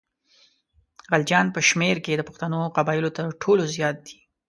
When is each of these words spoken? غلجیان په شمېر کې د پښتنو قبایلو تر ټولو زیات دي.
غلجیان 1.11 1.47
په 1.55 1.59
شمېر 1.69 1.95
کې 2.05 2.13
د 2.15 2.21
پښتنو 2.29 2.59
قبایلو 2.77 3.15
تر 3.17 3.25
ټولو 3.43 3.63
زیات 3.75 3.97
دي. 4.07 4.17